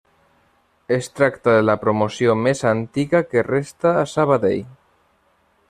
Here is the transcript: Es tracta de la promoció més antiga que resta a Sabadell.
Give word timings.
Es 0.95 1.09
tracta 1.19 1.53
de 1.55 1.59
la 1.67 1.75
promoció 1.83 2.35
més 2.47 2.63
antiga 2.71 3.21
que 3.35 3.47
resta 3.51 3.95
a 4.05 4.09
Sabadell. 4.15 4.65